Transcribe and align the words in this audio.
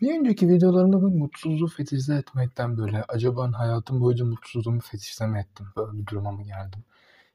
Bir 0.00 0.18
önceki 0.18 0.48
videolarımda 0.48 1.02
ben 1.02 1.18
mutsuzluğu 1.18 1.68
fetişle 1.68 2.14
etmekten 2.14 2.78
böyle 2.78 3.04
acaba 3.08 3.52
hayatım 3.52 4.00
boyunca 4.00 4.24
mutsuzluğumu 4.24 4.80
fetişle 4.80 5.26
mi 5.26 5.38
ettim? 5.38 5.66
Böyle 5.76 5.98
bir 5.98 6.06
duruma 6.06 6.32
mı 6.32 6.42
geldim? 6.42 6.84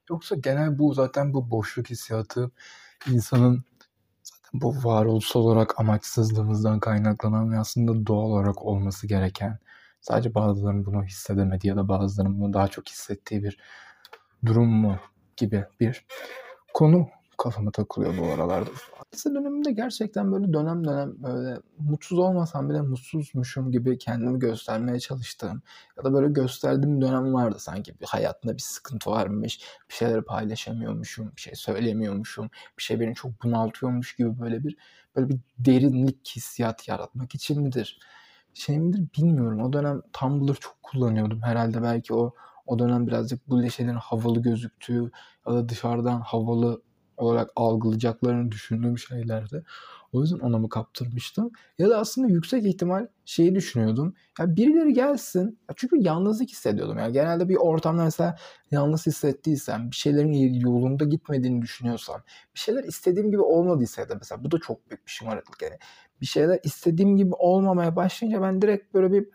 Yoksa 0.10 0.36
genel 0.36 0.80
bu 0.80 0.94
zaten 0.94 1.34
bu 1.34 1.52
boşluk 1.52 1.90
hissiyatı 1.90 2.52
insanın 3.12 3.64
zaten 4.24 4.62
bu 4.62 4.76
varoluşsal 4.84 5.40
olarak 5.40 5.80
amaçsızlığımızdan 5.80 6.80
kaynaklanan 6.80 7.52
ve 7.52 7.60
aslında 7.60 8.08
doğal 8.08 8.26
olarak 8.26 8.66
olması 8.66 9.08
gereken 9.08 9.60
sadece 10.02 10.36
bazılarının 10.36 10.86
bunu 10.86 11.04
hissedemediği 11.04 11.70
ya 11.70 11.78
da 11.78 11.90
bazılarının 11.90 12.42
bunu 12.42 12.54
daha 12.54 12.68
çok 12.68 12.90
hissettiği 12.90 13.44
bir 13.44 13.58
durum 14.46 14.70
mu 14.70 15.00
gibi 15.38 15.66
bir 15.80 16.06
konu 16.74 17.08
kafama 17.38 17.72
takılıyor 17.72 18.18
bu 18.18 18.34
aralarda. 18.34 18.70
Lise 19.14 19.30
döneminde 19.30 19.72
gerçekten 19.72 20.32
böyle 20.32 20.54
dönem 20.54 20.86
dönem 20.88 21.24
böyle 21.24 21.60
mutsuz 21.80 22.20
olmasam 22.20 22.70
bile 22.70 22.82
mutsuzmuşum 22.82 23.72
gibi 23.72 23.98
kendimi 23.98 24.40
göstermeye 24.40 25.00
çalıştığım 25.00 25.62
ya 25.98 26.04
da 26.04 26.14
böyle 26.14 26.28
gösterdiğim 26.28 27.02
dönem 27.02 27.34
vardı 27.34 27.60
sanki 27.60 28.00
bir 28.02 28.06
hayatında 28.06 28.54
bir 28.54 28.62
sıkıntı 28.62 29.10
varmış, 29.12 29.62
bir 29.90 29.94
şeyleri 29.94 30.22
paylaşamıyormuşum, 30.22 31.32
bir 31.36 31.42
şey 31.42 31.56
söylemiyormuşum, 31.56 32.50
bir 32.78 32.84
şey 32.84 33.00
beni 33.00 33.16
çok 33.16 33.44
bunaltıyormuş 33.44 34.16
gibi 34.16 34.40
böyle 34.40 34.64
bir 34.64 34.78
böyle 35.16 35.30
bir 35.30 35.40
derinlik 35.60 36.28
hissiyat 36.36 36.88
yaratmak 36.88 37.36
için 37.36 37.62
midir? 37.62 38.00
Şey 38.54 38.80
midir 38.80 39.08
bilmiyorum. 39.18 39.62
O 39.62 39.74
dönem 39.74 40.02
Tumblr 40.14 40.56
çok 40.56 40.84
kullanıyordum. 40.84 41.42
Herhalde 41.42 41.84
belki 41.84 42.14
o 42.14 42.34
o 42.66 42.80
dönem 42.80 43.08
birazcık 43.08 43.50
bu 43.50 43.70
şeylerin 43.70 43.98
havalı 43.98 44.42
gözüktüğü 44.42 45.12
ya 45.48 45.54
da 45.54 45.70
dışarıdan 45.70 46.22
havalı 46.22 46.82
olarak 47.18 47.50
algılayacaklarını 47.56 48.52
düşündüğüm 48.52 48.98
şeylerdi. 48.98 49.64
O 50.14 50.22
yüzden 50.22 50.40
ona 50.40 50.58
mı 50.58 50.70
kaptırmıştım? 50.70 51.52
Ya 51.80 51.90
da 51.90 51.98
aslında 52.00 52.28
yüksek 52.28 52.66
ihtimal 52.66 53.08
şeyi 53.26 53.56
düşünüyordum. 53.56 54.14
Ya 54.40 54.56
birileri 54.56 54.94
gelsin. 54.94 55.60
Ya 55.70 55.76
çünkü 55.76 55.98
yalnızlık 56.00 56.50
hissediyordum. 56.50 56.98
Yani 56.98 57.14
genelde 57.14 57.50
bir 57.50 57.56
ortamda 57.56 58.04
mesela 58.04 58.36
yalnız 58.72 59.06
hissettiysem, 59.08 59.92
bir 59.92 59.96
şeylerin 59.96 60.54
yolunda 60.54 61.06
gitmediğini 61.06 61.62
düşünüyorsam, 61.62 62.24
bir 62.56 62.60
şeyler 62.60 62.84
istediğim 62.84 63.32
gibi 63.32 63.42
olmadıysa 63.42 64.10
da 64.10 64.16
mesela 64.16 64.44
bu 64.44 64.52
da 64.52 64.60
çok 64.60 64.90
büyük 64.90 65.06
bir 65.06 65.12
şımarıklık 65.12 65.62
yani. 65.62 65.78
Bir 66.22 66.26
şeyler 66.26 66.60
istediğim 66.64 67.18
gibi 67.18 67.34
olmamaya 67.34 67.96
başlayınca 67.96 68.42
ben 68.42 68.62
direkt 68.62 68.94
böyle 68.94 69.12
bir 69.12 69.28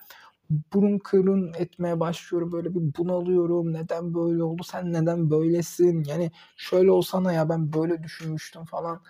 burun 0.51 0.99
kırın 0.99 1.53
etmeye 1.55 2.01
başlıyorum. 2.01 2.53
Böyle 2.53 2.75
bir 2.75 2.95
bunalıyorum. 2.99 3.73
Neden 3.73 4.15
böyle 4.15 4.43
oldu? 4.43 4.63
Sen 4.65 4.93
neden 4.93 5.31
böylesin? 5.31 6.05
Yani 6.05 6.31
şöyle 6.57 6.91
olsana 6.91 7.33
ya 7.33 7.49
ben 7.49 7.73
böyle 7.73 8.03
düşünmüştüm 8.03 8.65
falan 8.65 9.03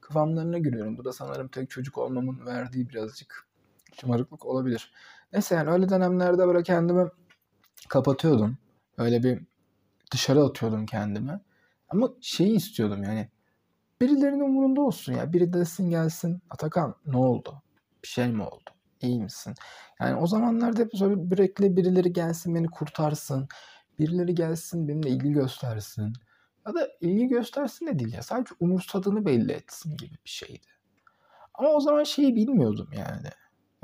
kıvamlarına 0.00 0.58
giriyorum. 0.58 0.98
Bu 0.98 1.04
da 1.04 1.12
sanırım 1.12 1.48
tek 1.48 1.70
çocuk 1.70 1.98
olmamın 1.98 2.46
verdiği 2.46 2.88
birazcık 2.88 3.46
şımarıklık 4.00 4.46
olabilir. 4.46 4.92
Neyse 5.32 5.54
yani 5.54 5.70
öyle 5.70 5.88
dönemlerde 5.88 6.46
böyle 6.46 6.62
kendimi 6.62 7.08
kapatıyordum. 7.88 8.58
Öyle 8.98 9.22
bir 9.22 9.40
dışarı 10.12 10.42
atıyordum 10.42 10.86
kendimi. 10.86 11.40
Ama 11.88 12.10
şeyi 12.20 12.56
istiyordum 12.56 13.02
yani 13.02 13.28
birilerinin 14.00 14.40
umurunda 14.40 14.80
olsun 14.80 15.12
ya. 15.12 15.32
Biri 15.32 15.52
desin 15.52 15.90
gelsin. 15.90 16.42
Atakan 16.50 16.94
ne 17.06 17.16
oldu? 17.16 17.62
Bir 18.02 18.08
şey 18.08 18.28
mi 18.28 18.42
oldu? 18.42 18.70
İyi 19.02 19.20
misin? 19.20 19.54
Yani 20.00 20.16
o 20.16 20.26
zamanlarda 20.26 20.80
hep 20.80 20.92
böyle 21.00 21.28
sürekli 21.28 21.76
birileri 21.76 22.12
gelsin 22.12 22.54
beni 22.54 22.66
kurtarsın. 22.66 23.48
Birileri 23.98 24.34
gelsin 24.34 24.88
benimle 24.88 25.10
ilgi 25.10 25.32
göstersin. 25.32 26.12
Ya 26.66 26.74
da 26.74 26.88
ilgi 27.00 27.26
göstersin 27.26 27.86
de 27.86 27.98
değil 27.98 28.14
ya. 28.14 28.22
Sadece 28.22 28.54
umursadığını 28.60 29.26
belli 29.26 29.52
etsin 29.52 29.96
gibi 29.96 30.14
bir 30.24 30.30
şeydi. 30.30 30.66
Ama 31.54 31.68
o 31.68 31.80
zaman 31.80 32.04
şeyi 32.04 32.36
bilmiyordum 32.36 32.88
yani. 32.92 33.28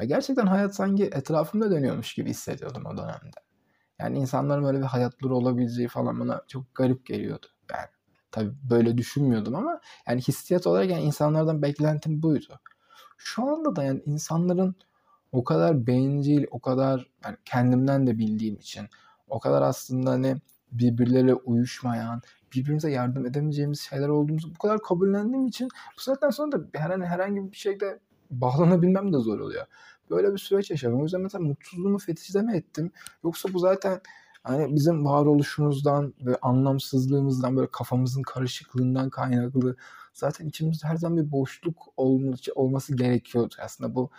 Ya 0.01 0.05
gerçekten 0.05 0.47
hayat 0.47 0.75
sanki 0.75 1.05
etrafımda 1.05 1.71
dönüyormuş 1.71 2.15
gibi 2.15 2.31
hissediyordum 2.31 2.87
o 2.87 2.97
dönemde. 2.97 3.41
Yani 3.99 4.19
insanların 4.19 4.65
böyle 4.65 4.79
bir 4.79 4.85
hayatları 4.85 5.35
olabileceği 5.35 5.89
falan 5.89 6.21
bana 6.21 6.43
çok 6.49 6.75
garip 6.75 7.07
geliyordu. 7.07 7.47
Yani 7.71 7.89
tabii 8.31 8.53
böyle 8.71 8.99
düşünmüyordum 8.99 9.55
ama 9.55 9.81
yani 10.09 10.21
hissiyat 10.21 10.67
olarak 10.67 10.91
yani 10.91 11.03
insanlardan 11.03 11.63
beklentim 11.63 12.23
buydu. 12.23 12.61
Şu 13.17 13.43
anda 13.43 13.77
da 13.77 13.85
yani 13.85 14.03
insanların 14.07 14.77
o 15.35 15.45
kadar 15.45 15.87
bencil, 15.87 16.45
o 16.51 16.61
kadar 16.61 17.07
yani 17.25 17.37
kendimden 17.45 18.07
de 18.07 18.19
bildiğim 18.19 18.57
için 18.57 18.87
o 19.29 19.41
kadar 19.41 19.63
aslında 19.63 20.11
hani 20.11 20.37
birbirleriyle 20.73 21.35
uyuşmayan, 21.35 22.23
birbirimize 22.55 22.91
yardım 22.91 23.27
edemeyeceğimiz 23.27 23.81
şeyler 23.81 24.09
olduğumuzu 24.09 24.55
bu 24.55 24.59
kadar 24.59 24.83
kabullendiğim 24.83 25.47
için 25.47 25.69
bu 25.97 26.01
saatten 26.01 26.31
sonra 26.31 26.53
da 26.53 26.59
herhangi, 26.75 27.05
herhangi 27.05 27.53
bir 27.53 27.57
şeyde 27.57 27.99
bağlanabilmem 28.31 29.13
de 29.13 29.19
zor 29.19 29.41
oluyor. 29.41 29.67
Böyle 30.11 30.33
bir 30.33 30.39
süreç 30.39 30.71
yaşadım. 30.71 31.01
O 31.01 31.03
yüzden 31.03 31.21
mesela 31.21 31.45
mutsuzluğumu 31.45 31.99
fetişleme 31.99 32.57
ettim. 32.57 32.91
Yoksa 33.25 33.53
bu 33.53 33.59
zaten 33.59 34.01
hani 34.43 34.75
bizim 34.75 35.05
varoluşumuzdan 35.05 36.15
ve 36.21 36.37
anlamsızlığımızdan 36.43 37.57
böyle 37.57 37.69
kafamızın 37.71 38.23
karışıklığından 38.23 39.11
kaynaklı 39.11 39.77
zaten 40.13 40.47
içimizde 40.47 40.87
her 40.87 40.97
zaman 40.97 41.19
bir 41.19 41.33
boşluk 41.33 41.89
olması 42.57 42.97
gerekiyordu. 42.97 43.55
Aslında 43.63 43.95
bu 43.95 44.11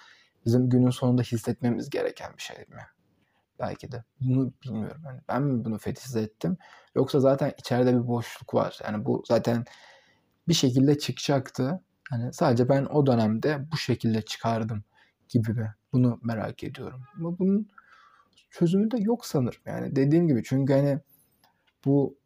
bizim 0.45 0.69
günün 0.69 0.89
sonunda 0.89 1.21
hissetmemiz 1.21 1.89
gereken 1.89 2.33
bir 2.37 2.41
şey 2.41 2.57
mi? 2.57 2.81
Belki 3.59 3.91
de. 3.91 4.03
Bunu 4.21 4.53
bilmiyorum. 4.63 5.01
Yani 5.05 5.21
ben 5.29 5.43
mi 5.43 5.65
bunu 5.65 5.77
fetize 5.77 6.21
ettim? 6.21 6.57
Yoksa 6.95 7.19
zaten 7.19 7.53
içeride 7.57 7.93
bir 7.93 8.07
boşluk 8.07 8.53
var. 8.53 8.79
Yani 8.83 9.05
bu 9.05 9.23
zaten 9.27 9.65
bir 10.47 10.53
şekilde 10.53 10.97
çıkacaktı. 10.97 11.81
Hani 12.09 12.33
sadece 12.33 12.69
ben 12.69 12.85
o 12.85 13.05
dönemde 13.05 13.71
bu 13.71 13.77
şekilde 13.77 14.21
çıkardım 14.21 14.83
gibi 15.29 15.53
mi? 15.53 15.75
Bunu 15.93 16.19
merak 16.23 16.63
ediyorum. 16.63 17.01
Ama 17.19 17.39
bunun 17.39 17.69
çözümü 18.49 18.91
de 18.91 18.97
yok 18.99 19.25
sanırım. 19.25 19.61
Yani 19.65 19.95
dediğim 19.95 20.27
gibi 20.27 20.43
çünkü 20.43 20.73
hani 20.73 20.99
bu 21.85 22.17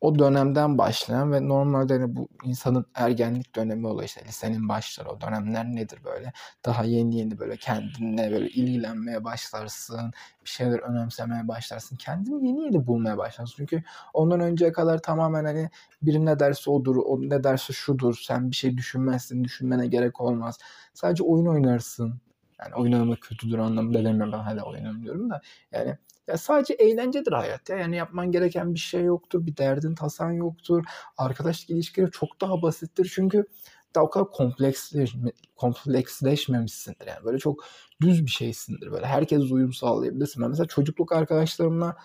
o 0.00 0.18
dönemden 0.18 0.78
başlayan 0.78 1.32
ve 1.32 1.48
normalde 1.48 1.92
hani 1.92 2.16
bu 2.16 2.28
insanın 2.44 2.86
ergenlik 2.94 3.56
dönemi 3.56 3.86
oluyor 3.86 4.04
işte 4.04 4.24
lisenin 4.24 4.68
başları 4.68 5.08
o 5.08 5.20
dönemler 5.20 5.64
nedir 5.66 6.00
böyle? 6.04 6.32
Daha 6.64 6.84
yeni 6.84 7.16
yeni 7.18 7.38
böyle 7.38 7.56
kendine 7.56 8.32
böyle 8.32 8.48
ilgilenmeye 8.48 9.24
başlarsın 9.24 10.12
bir 10.44 10.50
şeyler 10.50 10.78
önemsemeye 10.78 11.48
başlarsın. 11.48 11.96
Kendini 11.96 12.46
yeni 12.48 12.64
yeni 12.64 12.86
bulmaya 12.86 13.18
başlarsın. 13.18 13.54
Çünkü 13.56 13.82
ondan 14.14 14.40
önceye 14.40 14.72
kadar 14.72 15.02
tamamen 15.02 15.44
hani 15.44 15.70
biri 16.02 16.26
ne 16.26 16.38
derse 16.38 16.70
odur 16.70 16.96
o 16.96 17.20
ne 17.20 17.44
derse 17.44 17.72
şudur 17.72 18.14
sen 18.22 18.50
bir 18.50 18.56
şey 18.56 18.76
düşünmezsin 18.76 19.44
düşünmene 19.44 19.86
gerek 19.86 20.20
olmaz. 20.20 20.58
Sadece 20.94 21.22
oyun 21.22 21.46
oynarsın. 21.46 22.20
Yani 22.60 22.74
oyun 22.74 22.92
oynamak 22.92 23.20
kötüdür 23.20 23.58
anlamında 23.58 24.04
demiyorum 24.04 24.32
ben 24.32 24.38
hala 24.38 24.62
oyun 24.64 24.86
oynuyorum 24.86 25.30
da. 25.30 25.40
Yani 25.72 25.96
ya 26.28 26.38
sadece 26.38 26.74
eğlencedir 26.74 27.32
hayat 27.32 27.70
ya. 27.70 27.76
Yani 27.76 27.96
yapman 27.96 28.32
gereken 28.32 28.74
bir 28.74 28.78
şey 28.78 29.04
yoktur. 29.04 29.46
Bir 29.46 29.56
derdin 29.56 29.94
tasan 29.94 30.32
yoktur. 30.32 30.84
Arkadaşlık 31.18 31.70
ilişkileri 31.70 32.10
çok 32.10 32.40
daha 32.40 32.62
basittir. 32.62 33.12
Çünkü 33.14 33.46
daha 33.94 34.04
o 34.04 34.10
kadar 34.10 34.30
kompleksleşme, 34.30 35.32
kompleksleşmemişsindir. 35.56 37.06
Yani 37.06 37.24
böyle 37.24 37.38
çok 37.38 37.64
düz 38.00 38.26
bir 38.26 38.30
şeysindir. 38.30 38.92
Böyle 38.92 39.06
herkes 39.06 39.50
uyum 39.50 39.72
sağlayabilirsin. 39.72 40.42
Ben 40.42 40.50
mesela 40.50 40.66
çocukluk 40.66 41.12
arkadaşlarımla 41.12 41.96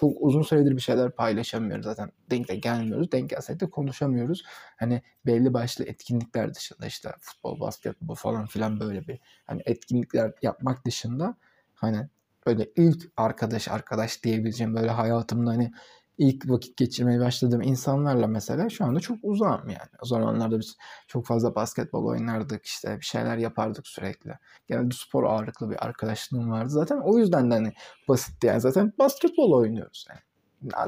çok 0.00 0.16
uzun 0.20 0.42
süredir 0.42 0.76
bir 0.76 0.80
şeyler 0.80 1.10
paylaşamıyoruz 1.10 1.84
zaten. 1.84 2.12
Denk 2.30 2.48
de 2.48 2.56
gelmiyoruz. 2.56 3.12
Denk 3.12 3.30
gelsek 3.30 3.60
de 3.60 3.70
konuşamıyoruz. 3.70 4.42
Hani 4.76 5.02
belli 5.26 5.54
başlı 5.54 5.84
etkinlikler 5.84 6.54
dışında 6.54 6.86
işte 6.86 7.10
futbol, 7.20 7.60
basketbol 7.60 8.14
falan 8.14 8.46
filan 8.46 8.80
böyle 8.80 9.08
bir 9.08 9.18
hani 9.46 9.62
etkinlikler 9.64 10.32
yapmak 10.42 10.86
dışında 10.86 11.36
hani 11.74 12.08
böyle 12.46 12.70
ilk 12.76 13.02
arkadaş 13.16 13.68
arkadaş 13.68 14.22
diyebileceğim 14.24 14.74
böyle 14.74 14.90
hayatımda 14.90 15.50
hani 15.50 15.72
ilk 16.18 16.50
vakit 16.50 16.76
geçirmeye 16.76 17.20
başladığım 17.20 17.62
insanlarla 17.62 18.26
mesela 18.26 18.70
şu 18.70 18.84
anda 18.84 19.00
çok 19.00 19.18
uzağım 19.22 19.68
yani. 19.68 19.90
O 20.02 20.06
zamanlarda 20.06 20.58
biz 20.58 20.76
çok 21.08 21.26
fazla 21.26 21.54
basketbol 21.54 22.06
oynardık 22.06 22.66
işte 22.66 22.96
bir 23.00 23.04
şeyler 23.04 23.36
yapardık 23.36 23.86
sürekli. 23.86 24.30
Genelde 24.68 24.94
spor 24.94 25.24
ağırlıklı 25.24 25.70
bir 25.70 25.86
arkadaşlığım 25.86 26.50
vardı. 26.50 26.70
Zaten 26.70 27.00
o 27.04 27.18
yüzden 27.18 27.50
de 27.50 27.54
hani 27.54 27.72
basitti 28.08 28.46
yani 28.46 28.60
zaten 28.60 28.92
basketbol 28.98 29.52
oynuyoruz 29.52 30.06
yani 30.10 30.20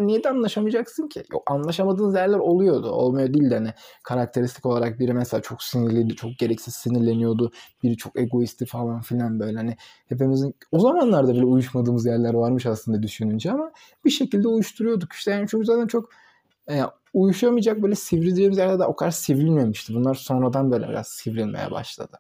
niye 0.01 0.25
de 0.25 0.31
anlaşamayacaksın 0.31 1.09
ki? 1.09 1.25
Yok 1.33 1.43
anlaşamadığınız 1.51 2.15
yerler 2.15 2.39
oluyordu. 2.39 2.91
Olmuyor 2.91 3.35
değil 3.35 3.51
de 3.51 3.55
hani 3.55 3.73
karakteristik 4.03 4.67
olarak 4.67 4.99
biri 4.99 5.13
mesela 5.13 5.43
çok 5.43 5.63
sinirliydi, 5.63 6.17
çok 6.17 6.31
gereksiz 6.39 6.75
sinirleniyordu. 6.75 7.53
Biri 7.83 7.97
çok 7.97 8.19
egoisti 8.19 8.67
falan 8.67 9.01
filan 9.01 9.41
böyle 9.41 9.57
hani 9.57 9.77
hepimizin 10.07 10.55
o 10.73 10.79
zamanlarda 10.79 11.35
bile 11.35 11.45
uyuşmadığımız 11.45 12.07
yerler 12.07 12.35
varmış 12.35 12.67
aslında 12.67 13.03
düşününce 13.03 13.53
ama 13.53 13.73
bir 14.05 14.11
şekilde 14.11 14.49
uyuşturuyorduk 14.49 15.13
işte 15.13 15.31
yani 15.31 15.47
çünkü 15.51 15.67
zaten 15.67 15.87
çok 15.87 16.11
e, 16.71 16.81
uyuşamayacak 17.15 17.83
böyle 17.83 17.95
sivrildiğimiz 17.95 18.59
yerde 18.59 18.79
de 18.79 18.85
o 18.85 18.97
kadar 18.97 19.11
sivrilmemişti. 19.11 19.95
Bunlar 19.95 20.15
sonradan 20.15 20.71
böyle 20.71 20.89
biraz 20.89 21.09
sivrilmeye 21.09 21.71
başladı. 21.71 22.19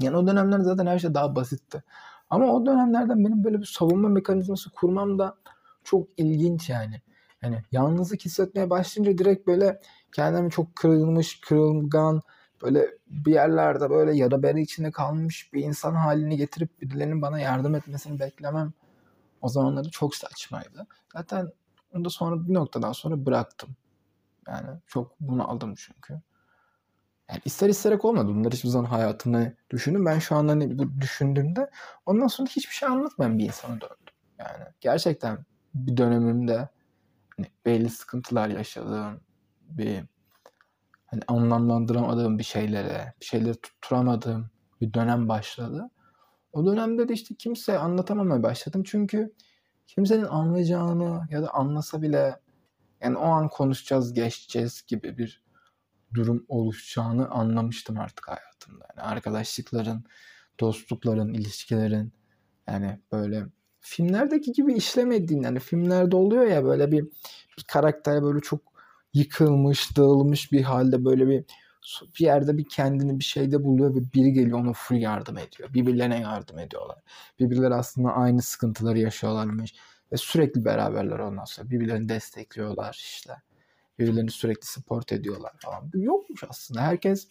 Yani 0.00 0.16
o 0.16 0.26
dönemler 0.26 0.60
zaten 0.60 0.86
her 0.86 0.98
şey 0.98 1.14
daha 1.14 1.36
basitti. 1.36 1.82
Ama 2.30 2.46
o 2.46 2.66
dönemlerden 2.66 3.24
benim 3.24 3.44
böyle 3.44 3.60
bir 3.60 3.66
savunma 3.66 4.08
mekanizması 4.08 4.70
kurmam 4.70 5.18
da 5.18 5.34
çok 5.84 6.08
ilginç 6.16 6.70
yani. 6.70 7.00
Yani 7.42 7.62
yalnızlık 7.72 8.24
hissetmeye 8.24 8.70
başlayınca 8.70 9.18
direkt 9.18 9.46
böyle 9.46 9.80
kendimi 10.12 10.50
çok 10.50 10.76
kırılmış, 10.76 11.40
kırılgan, 11.40 12.22
böyle 12.62 12.88
bir 13.06 13.32
yerlerde 13.32 13.90
böyle 13.90 14.16
yara 14.16 14.42
bere 14.42 14.60
içinde 14.60 14.90
kalmış 14.90 15.52
bir 15.52 15.64
insan 15.64 15.94
halini 15.94 16.36
getirip 16.36 16.82
birilerinin 16.82 17.22
bana 17.22 17.40
yardım 17.40 17.74
etmesini 17.74 18.20
beklemem 18.20 18.72
o 19.40 19.48
zamanları 19.48 19.90
çok 19.90 20.14
saçmaydı. 20.14 20.86
Zaten 21.12 21.52
onu 21.94 22.04
da 22.04 22.10
sonra 22.10 22.48
bir 22.48 22.54
noktadan 22.54 22.92
sonra 22.92 23.26
bıraktım. 23.26 23.70
Yani 24.48 24.68
çok 24.86 25.20
bunu 25.20 25.50
aldım 25.50 25.74
çünkü. 25.76 26.20
Yani 27.30 27.40
ister 27.44 27.68
isterek 27.68 28.04
olmadı. 28.04 28.28
Bunları 28.28 28.54
hiçbir 28.54 28.68
zaman 28.68 28.84
hayatımda 28.84 29.52
düşündüm. 29.70 30.06
Ben 30.06 30.18
şu 30.18 30.36
anda 30.36 30.52
hani 30.52 30.78
bu 30.78 31.00
düşündüğümde 31.00 31.70
ondan 32.06 32.26
sonra 32.26 32.48
hiçbir 32.48 32.74
şey 32.74 32.88
anlatmayan 32.88 33.38
bir 33.38 33.44
insana 33.44 33.80
döndüm. 33.80 34.14
Yani 34.38 34.64
gerçekten 34.80 35.38
bir 35.74 35.96
dönemimde 35.96 36.68
hani 37.36 37.46
belli 37.66 37.90
sıkıntılar 37.90 38.48
yaşadığım 38.48 39.20
bir 39.60 40.04
hani 41.06 41.22
anlamlandıramadığım 41.28 42.38
bir 42.38 42.44
şeylere, 42.44 43.14
bir 43.20 43.26
şeyleri 43.26 43.54
tutturamadığım 43.54 44.50
bir 44.80 44.94
dönem 44.94 45.28
başladı. 45.28 45.90
O 46.52 46.66
dönemde 46.66 47.08
de 47.08 47.12
işte 47.14 47.34
kimseye 47.34 47.78
anlatamamaya 47.78 48.42
başladım. 48.42 48.82
Çünkü 48.86 49.32
kimsenin 49.86 50.24
anlayacağını 50.24 51.26
ya 51.30 51.42
da 51.42 51.54
anlasa 51.54 52.02
bile 52.02 52.40
yani 53.00 53.16
o 53.16 53.24
an 53.24 53.48
konuşacağız, 53.48 54.12
geçeceğiz 54.12 54.84
gibi 54.86 55.18
bir 55.18 55.42
durum 56.14 56.44
oluşacağını 56.48 57.28
anlamıştım 57.28 57.98
artık 57.98 58.28
hayatımda. 58.28 58.86
Yani 58.96 59.08
arkadaşlıkların, 59.08 60.04
dostlukların, 60.60 61.32
ilişkilerin 61.32 62.12
yani 62.68 63.00
böyle 63.12 63.46
filmlerdeki 63.82 64.52
gibi 64.52 64.74
işlemediğin 64.74 65.42
yani 65.42 65.58
filmlerde 65.58 66.16
oluyor 66.16 66.46
ya 66.46 66.64
böyle 66.64 66.92
bir, 66.92 67.04
bir 67.58 67.64
karakter 67.68 68.22
böyle 68.22 68.40
çok 68.40 68.60
yıkılmış, 69.14 69.96
dağılmış 69.96 70.52
bir 70.52 70.62
halde 70.62 71.04
böyle 71.04 71.28
bir 71.28 71.44
bir 72.20 72.24
yerde 72.24 72.58
bir 72.58 72.64
kendini 72.64 73.18
bir 73.18 73.24
şeyde 73.24 73.64
buluyor 73.64 73.94
ve 73.94 74.12
biri 74.14 74.32
geliyor 74.32 74.58
ona 74.58 74.72
full 74.72 74.96
yardım 74.96 75.38
ediyor. 75.38 75.74
Birbirlerine 75.74 76.20
yardım 76.20 76.58
ediyorlar. 76.58 76.98
Birbirleri 77.40 77.74
aslında 77.74 78.12
aynı 78.12 78.42
sıkıntıları 78.42 78.98
yaşıyorlarmış 78.98 79.74
ve 80.12 80.16
sürekli 80.16 80.64
beraberler 80.64 81.18
ondan 81.18 81.44
sonra. 81.44 81.70
Birbirlerini 81.70 82.08
destekliyorlar 82.08 82.94
işte. 82.94 83.32
Birbirlerini 83.98 84.30
sürekli 84.30 84.66
support 84.66 85.12
ediyorlar 85.12 85.52
falan. 85.58 85.90
Yokmuş 85.94 86.44
aslında. 86.48 86.80
Herkes 86.80 87.28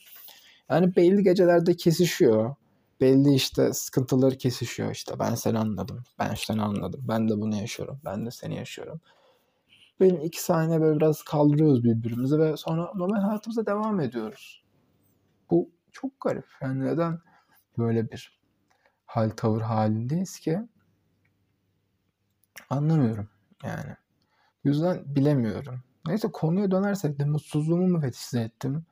yani 0.70 0.96
belli 0.96 1.24
gecelerde 1.24 1.76
kesişiyor. 1.76 2.56
Belli 3.02 3.34
işte 3.34 3.74
sıkıntıları 3.74 4.38
kesişiyor 4.38 4.92
işte. 4.92 5.20
Ben 5.20 5.36
seni 5.36 5.60
anladım. 5.60 6.04
Ben 6.20 6.34
seni 6.36 6.62
anladım. 6.62 7.02
Ben 7.08 7.30
de 7.30 7.42
bunu 7.42 7.56
yaşıyorum. 7.56 8.02
Ben 8.06 8.26
de 8.26 8.32
seni 8.32 8.56
yaşıyorum. 8.56 9.02
Benim 10.00 10.22
iki 10.22 10.44
saniye 10.44 10.82
böyle 10.82 11.00
biraz 11.00 11.24
kaldırıyoruz 11.24 11.84
birbirimizi 11.84 12.40
ve 12.40 12.58
sonra 12.58 12.92
normal 12.96 13.22
hayatımıza 13.22 13.66
devam 13.66 14.00
ediyoruz. 14.00 14.64
Bu 15.52 15.70
çok 15.92 16.22
garip. 16.22 16.46
Yani 16.62 16.86
neden 16.86 17.20
böyle 17.78 18.12
bir 18.12 18.40
hal 19.06 19.30
tavır 19.30 19.62
halindeyiz 19.62 20.40
ki? 20.40 20.60
Anlamıyorum 22.70 23.30
yani. 23.64 23.96
O 24.66 24.70
yüzden 24.70 25.16
bilemiyorum. 25.16 25.84
Neyse 26.08 26.32
konuya 26.32 26.72
dönersek 26.72 27.20
de 27.20 27.26
mutsuzluğumu 27.26 27.88
mu 27.88 28.02
fetişize 28.02 28.42
ettim? 28.42 28.86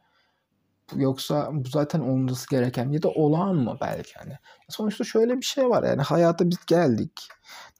Yoksa 0.95 1.49
bu 1.51 1.69
zaten 1.69 1.99
olması 1.99 2.49
gereken 2.49 2.91
ya 2.91 3.03
da 3.03 3.09
olağan 3.09 3.55
mı 3.55 3.77
belki 3.81 4.13
hani. 4.17 4.33
Sonuçta 4.69 5.03
şöyle 5.03 5.37
bir 5.37 5.45
şey 5.45 5.69
var 5.69 5.83
yani 5.83 6.01
hayata 6.01 6.49
biz 6.49 6.65
geldik. 6.67 7.27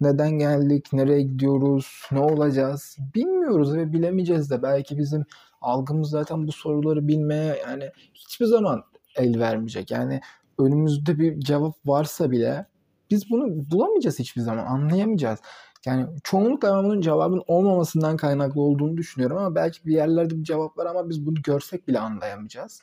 Neden 0.01 0.31
geldik, 0.31 0.93
nereye 0.93 1.21
gidiyoruz, 1.21 2.03
ne 2.11 2.19
olacağız 2.19 2.97
bilmiyoruz 3.15 3.75
ve 3.75 3.93
bilemeyeceğiz 3.93 4.51
de. 4.51 4.63
Belki 4.63 4.97
bizim 4.97 5.25
algımız 5.61 6.09
zaten 6.09 6.47
bu 6.47 6.51
soruları 6.51 7.07
bilmeye 7.07 7.57
yani 7.67 7.91
hiçbir 8.13 8.45
zaman 8.45 8.83
el 9.15 9.39
vermeyecek. 9.39 9.91
Yani 9.91 10.21
önümüzde 10.59 11.19
bir 11.19 11.39
cevap 11.39 11.75
varsa 11.85 12.31
bile 12.31 12.65
biz 13.11 13.29
bunu 13.29 13.71
bulamayacağız 13.71 14.19
hiçbir 14.19 14.41
zaman, 14.41 14.65
anlayamayacağız. 14.65 15.39
Yani 15.85 16.07
çoğunlukla 16.23 16.77
ben 16.77 16.83
bunun 16.83 17.01
cevabın 17.01 17.43
olmamasından 17.47 18.17
kaynaklı 18.17 18.61
olduğunu 18.61 18.97
düşünüyorum 18.97 19.37
ama 19.37 19.55
belki 19.55 19.85
bir 19.85 19.93
yerlerde 19.93 20.37
bir 20.37 20.43
cevap 20.43 20.77
var 20.77 20.85
ama 20.85 21.09
biz 21.09 21.25
bunu 21.25 21.41
görsek 21.41 21.87
bile 21.87 21.99
anlayamayacağız. 21.99 22.81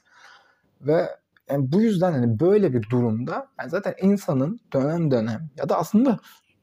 Ve 0.80 1.08
yani 1.50 1.72
bu 1.72 1.80
yüzden 1.80 2.12
hani 2.12 2.40
böyle 2.40 2.72
bir 2.72 2.90
durumda 2.90 3.48
yani 3.60 3.70
zaten 3.70 3.94
insanın 4.02 4.60
dönem 4.72 5.10
dönem 5.10 5.50
ya 5.56 5.68
da 5.68 5.78
aslında 5.78 6.18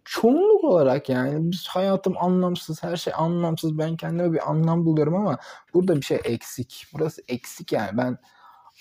çoğunluk 0.05 0.63
olarak 0.63 1.09
yani 1.09 1.51
biz 1.51 1.67
hayatım 1.67 2.17
anlamsız, 2.17 2.83
her 2.83 2.97
şey 2.97 3.13
anlamsız. 3.17 3.77
Ben 3.77 3.95
kendime 3.97 4.33
bir 4.33 4.51
anlam 4.51 4.85
buluyorum 4.85 5.15
ama 5.15 5.37
burada 5.73 5.95
bir 5.95 6.01
şey 6.01 6.19
eksik. 6.23 6.85
Burası 6.93 7.21
eksik 7.27 7.71
yani. 7.71 7.97
Ben 7.97 8.17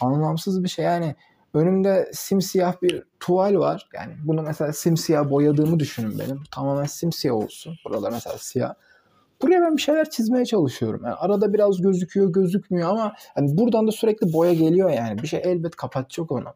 anlamsız 0.00 0.64
bir 0.64 0.68
şey 0.68 0.84
yani 0.84 1.16
önümde 1.54 2.10
simsiyah 2.12 2.82
bir 2.82 3.02
tuval 3.20 3.58
var. 3.58 3.88
Yani 3.94 4.12
bunu 4.24 4.42
mesela 4.42 4.72
simsiyah 4.72 5.30
boyadığımı 5.30 5.78
düşünün 5.80 6.18
benim. 6.18 6.42
Tamamen 6.50 6.84
simsiyah 6.84 7.34
olsun. 7.34 7.76
Buralar 7.84 8.10
mesela 8.10 8.38
siyah. 8.38 8.74
Buraya 9.42 9.60
ben 9.60 9.76
bir 9.76 9.82
şeyler 9.82 10.10
çizmeye 10.10 10.44
çalışıyorum. 10.44 11.00
Yani 11.04 11.14
arada 11.14 11.52
biraz 11.52 11.82
gözüküyor, 11.82 12.32
gözükmüyor 12.32 12.90
ama 12.90 13.12
hani 13.34 13.58
buradan 13.58 13.86
da 13.86 13.92
sürekli 13.92 14.32
boya 14.32 14.52
geliyor 14.52 14.90
yani. 14.90 15.22
Bir 15.22 15.28
şey 15.28 15.40
elbet 15.44 15.76
kapatacak 15.76 16.32
onu. 16.32 16.54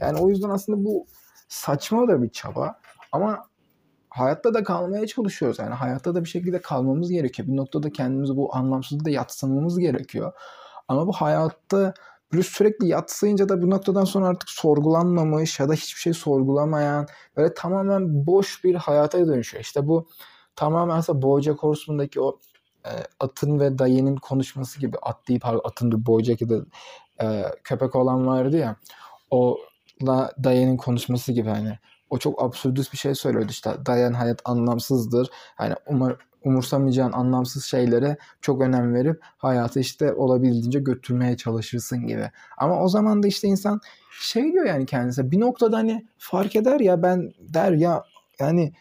Yani 0.00 0.18
o 0.18 0.28
yüzden 0.28 0.50
aslında 0.50 0.84
bu 0.84 1.06
saçma 1.48 2.08
da 2.08 2.22
bir 2.22 2.28
çaba. 2.28 2.80
Ama 3.12 3.44
hayatta 4.08 4.54
da 4.54 4.62
kalmaya 4.62 5.06
çalışıyoruz. 5.06 5.58
Yani 5.58 5.74
hayatta 5.74 6.14
da 6.14 6.24
bir 6.24 6.28
şekilde 6.28 6.60
kalmamız 6.60 7.10
gerekiyor. 7.10 7.48
Bir 7.48 7.56
noktada 7.56 7.90
kendimizi 7.92 8.36
bu 8.36 8.54
anlamsızlığı 8.54 9.04
da 9.04 9.10
yatsımamız 9.10 9.78
gerekiyor. 9.78 10.32
Ama 10.88 11.06
bu 11.06 11.12
hayatta 11.12 11.94
böyle 12.32 12.42
sürekli 12.42 12.88
yatsıyınca 12.88 13.48
da 13.48 13.62
bu 13.62 13.70
noktadan 13.70 14.04
sonra 14.04 14.26
artık 14.26 14.50
sorgulanmamış 14.50 15.60
ya 15.60 15.68
da 15.68 15.72
hiçbir 15.72 16.00
şey 16.00 16.12
sorgulamayan 16.12 17.06
böyle 17.36 17.54
tamamen 17.54 18.26
boş 18.26 18.64
bir 18.64 18.74
hayata 18.74 19.26
dönüşüyor. 19.26 19.64
İşte 19.64 19.88
bu 19.88 20.08
tamamen 20.56 20.96
aslında 20.96 21.22
Bojack 21.22 21.62
Horseman'daki 21.62 22.20
o 22.20 22.38
e, 22.86 22.90
atın 23.20 23.60
ve 23.60 23.78
dayının 23.78 24.16
konuşması 24.16 24.80
gibi 24.80 24.96
at 25.02 25.28
deyip 25.28 25.46
atın 25.46 25.92
bir 25.92 26.06
Bojack 26.06 26.42
ya 26.42 26.48
da 26.48 26.64
e, 27.22 27.44
köpek 27.64 27.96
olan 27.96 28.26
vardı 28.26 28.56
ya 28.56 28.76
o 29.30 29.58
la 30.06 30.30
Dayan'ın 30.44 30.76
konuşması 30.76 31.32
gibi 31.32 31.48
hani 31.48 31.78
o 32.10 32.18
çok 32.18 32.42
absürdüs 32.42 32.92
bir 32.92 32.98
şey 32.98 33.14
söylüyordu 33.14 33.48
işte 33.50 33.70
Dayan 33.86 34.12
hayat 34.12 34.40
anlamsızdır 34.44 35.30
hani 35.56 35.74
umar, 35.86 36.16
umursamayacağın 36.44 37.12
anlamsız 37.12 37.64
şeylere 37.64 38.16
çok 38.40 38.62
önem 38.62 38.94
verip 38.94 39.20
hayatı 39.22 39.80
işte 39.80 40.12
olabildiğince 40.12 40.80
götürmeye 40.80 41.36
çalışırsın 41.36 42.06
gibi. 42.06 42.30
Ama 42.58 42.82
o 42.82 42.88
zaman 42.88 43.22
da 43.22 43.26
işte 43.26 43.48
insan 43.48 43.80
şey 44.20 44.52
diyor 44.52 44.64
yani 44.64 44.86
kendisi 44.86 45.30
bir 45.30 45.40
noktada 45.40 45.76
hani 45.76 46.06
fark 46.18 46.56
eder 46.56 46.80
ya 46.80 47.02
ben 47.02 47.32
der 47.40 47.72
ya 47.72 48.04
yani 48.40 48.72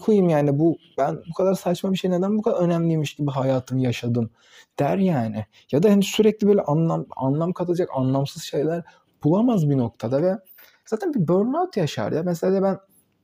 koyayım 0.00 0.28
yani 0.28 0.58
bu 0.58 0.76
ben 0.98 1.18
bu 1.30 1.34
kadar 1.34 1.54
saçma 1.54 1.92
bir 1.92 1.98
şey 1.98 2.10
neden 2.10 2.38
bu 2.38 2.42
kadar 2.42 2.56
önemliymiş 2.56 3.14
gibi 3.14 3.30
hayatımı 3.30 3.80
yaşadım 3.80 4.30
der 4.78 4.96
yani. 4.96 5.46
Ya 5.72 5.82
da 5.82 5.90
hani 5.90 6.02
sürekli 6.02 6.46
böyle 6.46 6.62
anlam 6.62 7.06
anlam 7.16 7.52
katacak 7.52 7.88
anlamsız 7.94 8.42
şeyler 8.42 8.82
bulamaz 9.24 9.70
bir 9.70 9.78
noktada 9.78 10.22
ve 10.22 10.38
zaten 10.86 11.14
bir 11.14 11.28
burnout 11.28 11.76
yaşar 11.76 12.12
ya. 12.12 12.22
Mesela 12.22 12.62
ben 12.62 12.78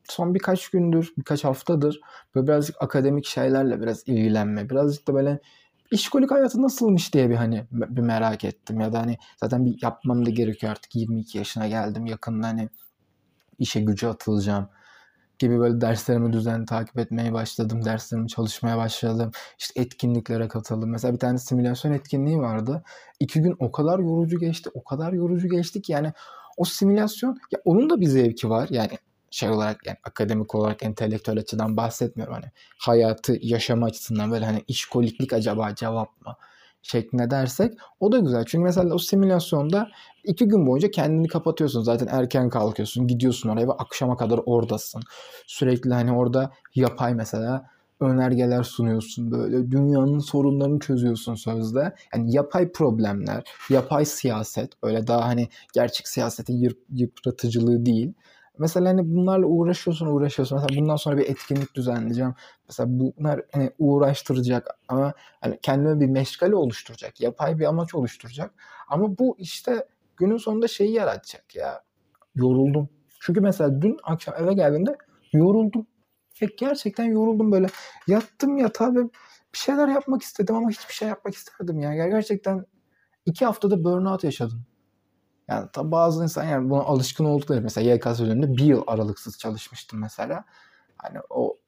son 0.09 0.35
birkaç 0.35 0.69
gündür, 0.69 1.13
birkaç 1.19 1.45
haftadır 1.45 2.01
böyle 2.35 2.47
birazcık 2.47 2.77
akademik 2.83 3.27
şeylerle 3.27 3.81
biraz 3.81 4.09
ilgilenme, 4.09 4.71
birazcık 4.71 5.09
da 5.09 5.15
böyle 5.15 5.41
işkolik 5.91 6.31
hayatı 6.31 6.63
nasılmış 6.63 7.15
diye 7.15 7.31
bir 7.31 7.35
hani 7.35 7.67
bir 7.73 8.01
merak 8.01 8.45
ettim 8.45 8.81
ya 8.81 8.93
da 8.93 8.99
hani 8.99 9.19
zaten 9.41 9.65
bir 9.65 9.79
yapmam 9.83 10.27
da 10.27 10.31
gerekiyor 10.31 10.73
artık 10.73 10.95
22 10.95 11.39
yaşına 11.39 11.69
geldim 11.69 12.07
yakında 12.07 12.47
hani 12.47 12.69
işe 13.59 13.81
gücü 13.81 14.07
atılacağım 14.07 14.69
gibi 15.39 15.59
böyle 15.59 15.81
derslerimi 15.81 16.33
düzenli 16.33 16.67
takip 16.67 16.99
etmeye 16.99 17.33
başladım. 17.33 17.85
Derslerimi 17.85 18.29
çalışmaya 18.29 18.77
başladım. 18.77 19.31
İşte 19.59 19.81
etkinliklere 19.81 20.49
katıldım. 20.49 20.91
Mesela 20.91 21.15
bir 21.15 21.19
tane 21.19 21.39
simülasyon 21.39 21.93
etkinliği 21.93 22.39
vardı. 22.39 22.83
İki 23.21 23.41
gün 23.41 23.57
o 23.59 23.73
kadar 23.73 23.99
yorucu 23.99 24.39
geçti. 24.39 24.71
O 24.75 24.85
kadar 24.85 25.13
yorucu 25.13 25.49
geçti 25.49 25.83
ki 25.83 25.93
yani 25.93 26.13
o 26.57 26.65
simülasyon 26.65 27.39
ya 27.53 27.61
onun 27.65 27.91
da 27.91 28.01
bir 28.01 28.07
zevki 28.07 28.51
var. 28.51 28.69
Yani 28.71 28.99
şey 29.31 29.51
olarak 29.51 29.87
yani 29.87 29.97
akademik 30.05 30.55
olarak 30.55 30.83
entelektüel 30.83 31.39
açıdan 31.39 31.77
bahsetmiyorum. 31.77 32.35
Hani 32.35 32.47
hayatı 32.79 33.39
yaşama 33.43 33.87
açısından 33.87 34.31
böyle 34.31 34.45
hani 34.45 34.65
işkoliklik 34.69 35.33
acaba 35.33 35.75
cevap 35.75 36.27
mı? 36.27 36.37
şeklinde 36.87 37.31
dersek 37.31 37.75
o 38.01 38.13
da 38.13 38.19
güzel. 38.19 38.45
Çünkü 38.45 38.65
mesela 38.65 38.95
o 38.95 38.99
simülasyonda 38.99 39.89
iki 40.25 40.49
gün 40.49 40.67
boyunca 40.67 40.91
kendini 40.91 41.29
kapatıyorsun. 41.29 41.83
Zaten 41.83 42.07
erken 42.11 42.49
kalkıyorsun. 42.49 43.07
Gidiyorsun 43.07 43.49
oraya 43.49 43.69
ve 43.69 43.73
akşama 43.73 44.17
kadar 44.17 44.41
oradasın. 44.47 45.03
Sürekli 45.47 45.95
hani 45.95 46.13
orada 46.13 46.51
yapay 46.75 47.15
mesela 47.15 47.71
önergeler 48.01 48.63
sunuyorsun 48.63 49.31
böyle 49.31 49.71
dünyanın 49.71 50.19
sorunlarını 50.19 50.79
çözüyorsun 50.79 51.35
sözde. 51.35 51.95
Yani 52.15 52.35
yapay 52.35 52.73
problemler, 52.73 53.45
yapay 53.71 54.05
siyaset 54.05 54.73
öyle 54.83 55.07
daha 55.07 55.25
hani 55.27 55.49
gerçek 55.75 56.09
siyasetin 56.09 56.77
yıpratıcılığı 56.95 57.87
değil. 57.87 58.13
Mesela 58.59 58.89
hani 58.89 59.15
bunlarla 59.15 59.47
uğraşıyorsun 59.47 60.07
uğraşıyorsun. 60.07 60.59
Mesela 60.59 60.81
bundan 60.81 60.97
sonra 60.97 61.17
bir 61.17 61.29
etkinlik 61.29 61.75
düzenleyeceğim. 61.75 62.35
Mesela 62.69 62.89
bunlar 62.91 63.43
hani 63.53 63.71
uğraştıracak 63.79 64.67
ama 64.89 65.13
hani 65.41 65.59
kendime 65.63 66.01
bir 66.01 66.07
meşgale 66.07 66.55
oluşturacak. 66.55 67.21
Yapay 67.21 67.59
bir 67.59 67.65
amaç 67.65 67.95
oluşturacak. 67.95 68.55
Ama 68.89 69.19
bu 69.19 69.37
işte 69.39 69.87
günün 70.17 70.37
sonunda 70.37 70.69
şeyi 70.69 70.93
yaratacak 70.93 71.57
ya. 71.57 71.83
Yoruldum. 72.35 72.89
Çünkü 73.21 73.41
mesela 73.41 73.83
dün 73.83 73.99
akşam 74.03 74.35
eve 74.39 74.55
geldiğimde 74.55 74.97
yoruldum. 75.33 75.87
Ya 76.41 76.49
gerçekten 76.59 77.05
yoruldum 77.05 77.53
böyle. 77.53 77.67
Yattım 78.07 78.59
yatağa 78.59 78.95
ve 78.95 79.05
bir 79.55 79.59
şeyler 79.59 79.89
yapmak 79.89 80.23
istedim 80.23 80.55
ama 80.55 80.71
hiçbir 80.71 80.95
şey 80.95 81.09
yapmak 81.09 81.35
istemedim 81.35 81.81
ya. 81.81 82.09
Gerçekten 82.09 82.67
iki 83.27 83.45
haftada 83.45 83.85
burnout 83.85 84.25
yaşadım. 84.25 84.67
Yani 85.49 85.69
tabi 85.73 85.91
bazı 85.91 86.23
insan 86.23 86.45
yani 86.45 86.71
buna 86.71 86.81
alışkın 86.81 87.25
oldukları 87.25 87.61
mesela 87.61 87.95
YKS 87.95 88.19
döneminde 88.21 88.57
bir 88.57 88.65
yıl 88.65 88.83
aralıksız 88.87 89.39
çalışmıştım 89.39 90.01
mesela. 90.01 90.45
Hani 90.97 91.19
o 91.31 91.59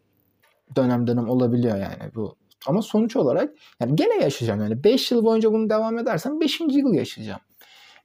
dönem 0.76 1.06
dönem 1.06 1.28
olabiliyor 1.28 1.76
yani 1.76 2.14
bu. 2.14 2.36
Ama 2.66 2.82
sonuç 2.82 3.16
olarak 3.16 3.54
yani 3.80 3.96
gene 3.96 4.22
yaşayacağım 4.22 4.62
yani 4.62 4.84
5 4.84 5.10
yıl 5.10 5.24
boyunca 5.24 5.52
bunu 5.52 5.70
devam 5.70 5.98
edersem 5.98 6.40
5. 6.40 6.60
yıl 6.60 6.94
yaşayacağım. 6.94 7.40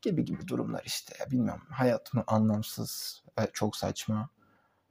Gibi 0.02 0.26
gibi 0.26 0.48
durumlar 0.48 0.84
işte 0.86 1.16
ya 1.20 1.32
bilmiyorum. 1.32 1.64
Hayatım 1.70 2.24
anlamsız 2.28 3.24
ve 3.40 3.50
çok 3.54 3.76
saçma. 3.76 4.30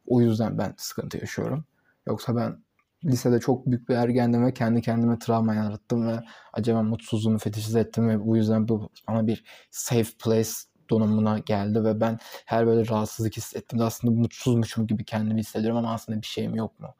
O 0.07 0.21
yüzden 0.21 0.59
ben 0.59 0.75
sıkıntı 0.77 1.19
yaşıyorum. 1.19 1.65
Yoksa 2.07 2.37
ben 2.37 2.63
lisede 3.05 3.41
çok 3.41 3.67
büyük 3.67 3.89
bir 3.89 3.95
ergendim 3.95 4.47
ve 4.47 4.55
kendi 4.55 4.83
kendime 4.83 5.19
travma 5.19 5.55
yarattım 5.55 6.09
ve 6.09 6.21
acaba 6.53 6.83
mutsuzluğumu 6.83 7.39
fetişize 7.39 7.81
ettim 7.81 8.09
ve 8.09 8.27
bu 8.27 8.37
yüzden 8.37 8.69
bu 8.69 8.91
bana 9.09 9.27
bir 9.27 9.45
safe 9.71 10.11
place 10.19 10.51
donumuna 10.93 11.39
geldi 11.39 11.85
ve 11.85 12.01
ben 12.01 12.19
her 12.47 12.67
böyle 12.67 12.89
rahatsızlık 12.89 13.37
hissettiğimde 13.37 13.85
aslında 13.85 14.15
mutsuzmuşum 14.21 14.87
gibi 14.87 15.05
kendimi 15.05 15.41
hissediyorum 15.41 15.79
ama 15.79 15.93
aslında 15.93 16.23
bir 16.23 16.27
şeyim 16.27 16.55
yok 16.55 16.81
mu? 16.81 16.95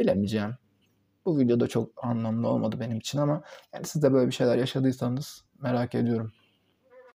Bilemeyeceğim. 0.00 0.56
Bu 1.24 1.38
videoda 1.38 1.68
çok 1.68 2.04
anlamlı 2.04 2.48
olmadı 2.48 2.76
benim 2.80 2.98
için 2.98 3.18
ama 3.18 3.42
yani 3.74 3.86
siz 3.86 4.02
de 4.02 4.12
böyle 4.12 4.26
bir 4.26 4.32
şeyler 4.32 4.56
yaşadıysanız 4.56 5.44
merak 5.60 5.94
ediyorum. 5.94 6.32